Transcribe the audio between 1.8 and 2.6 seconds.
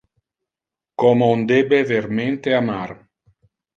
vermente